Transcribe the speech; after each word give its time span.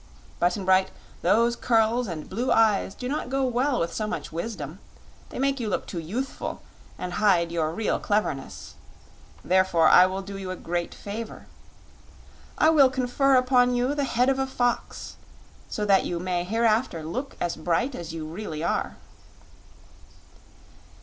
Button 0.39 0.65
Bright, 0.65 0.89
those 1.21 1.55
curls 1.55 2.07
and 2.07 2.27
blue 2.27 2.51
eyes 2.51 2.95
do 2.95 3.07
not 3.07 3.29
go 3.29 3.45
well 3.45 3.79
with 3.79 3.93
so 3.93 4.07
much 4.07 4.31
wisdom. 4.31 4.79
They 5.29 5.37
make 5.37 5.59
you 5.59 5.69
look 5.69 5.85
too 5.85 5.99
youthful, 5.99 6.63
and 6.97 7.13
hide 7.13 7.51
your 7.51 7.71
real 7.71 7.99
cleverness. 7.99 8.73
Therefore, 9.45 9.87
I 9.89 10.07
will 10.07 10.23
do 10.23 10.39
you 10.39 10.49
a 10.49 10.55
great 10.55 10.95
favor. 10.95 11.45
I 12.57 12.71
will 12.71 12.89
confer 12.89 13.35
upon 13.35 13.75
you 13.75 13.93
the 13.93 14.05
head 14.05 14.27
of 14.29 14.39
a 14.39 14.47
fox, 14.47 15.17
so 15.69 15.85
that 15.85 16.03
you 16.03 16.17
may 16.19 16.45
hereafter 16.45 17.03
look 17.03 17.37
as 17.39 17.55
bright 17.55 17.93
as 17.93 18.11
you 18.11 18.25
really 18.25 18.63
are." 18.63 18.95